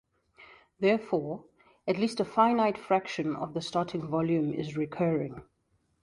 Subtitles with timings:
[0.79, 1.43] Therefore,
[1.87, 5.43] at least a finite fraction of the starting volume is recurring.